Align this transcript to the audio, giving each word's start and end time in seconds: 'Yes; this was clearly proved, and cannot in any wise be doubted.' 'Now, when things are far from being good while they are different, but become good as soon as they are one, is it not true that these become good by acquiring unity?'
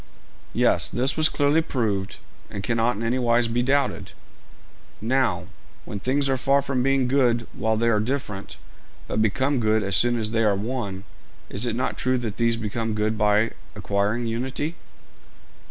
'Yes; 0.51 0.89
this 0.89 1.15
was 1.15 1.29
clearly 1.29 1.61
proved, 1.61 2.17
and 2.49 2.63
cannot 2.63 2.95
in 2.95 3.03
any 3.03 3.19
wise 3.19 3.47
be 3.47 3.61
doubted.' 3.61 4.13
'Now, 4.99 5.45
when 5.85 5.99
things 5.99 6.27
are 6.27 6.37
far 6.37 6.63
from 6.63 6.81
being 6.81 7.07
good 7.07 7.45
while 7.53 7.77
they 7.77 7.87
are 7.87 7.99
different, 7.99 8.57
but 9.07 9.21
become 9.21 9.59
good 9.59 9.83
as 9.83 9.95
soon 9.95 10.19
as 10.19 10.31
they 10.31 10.43
are 10.43 10.55
one, 10.55 11.03
is 11.51 11.67
it 11.67 11.75
not 11.75 11.99
true 11.99 12.17
that 12.17 12.37
these 12.37 12.57
become 12.57 12.95
good 12.95 13.15
by 13.15 13.51
acquiring 13.75 14.25
unity?' 14.25 14.73